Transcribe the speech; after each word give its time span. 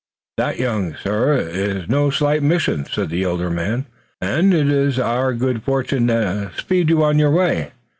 "That, 0.37 0.57
young 0.57 0.95
sir, 0.95 1.35
is 1.37 1.87
no 1.87 2.09
slight 2.09 2.41
mission," 2.41 2.85
said 2.85 3.11
the 3.11 3.21
elder 3.21 3.51
man, 3.51 3.85
"and 4.19 4.51
it 4.51 4.67
is 4.67 4.97
our 4.97 5.31
good 5.35 5.61
fortune 5.61 6.07
to 6.07 6.49
speed 6.57 6.89
you 6.89 7.03
on 7.03 7.19
your 7.19 7.29
way. 7.29 7.71